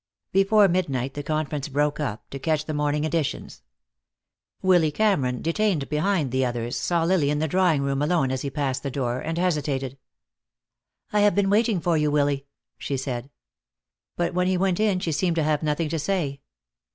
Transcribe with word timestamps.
Before 0.31 0.67
midnight 0.67 1.13
the 1.13 1.21
conference 1.21 1.67
broke 1.67 1.99
up, 1.99 2.27
to 2.31 2.39
catch 2.39 2.65
the 2.65 2.73
morning 2.73 3.03
editions. 3.03 3.61
Willy 4.63 4.89
Cameron, 4.91 5.43
detained 5.43 5.89
behind 5.89 6.31
the 6.31 6.43
others, 6.43 6.75
saw 6.75 7.03
Lily 7.03 7.29
in 7.29 7.37
the 7.37 7.47
drawing 7.47 7.83
room 7.83 8.01
alone 8.01 8.31
as 8.31 8.41
he 8.41 8.49
passed 8.49 8.81
the 8.81 8.89
door, 8.89 9.19
and 9.19 9.37
hesitated. 9.37 9.99
"I 11.13 11.19
have 11.19 11.35
been 11.35 11.51
waiting 11.51 11.79
for 11.79 11.97
you, 11.97 12.09
Willy," 12.09 12.47
she 12.79 12.97
said. 12.97 13.29
But 14.15 14.33
when 14.33 14.47
he 14.47 14.57
went 14.57 14.79
in 14.79 14.99
she 15.01 15.11
seemed 15.11 15.35
to 15.35 15.43
have 15.43 15.61
nothing 15.61 15.89
to 15.89 15.99
say. 15.99 16.41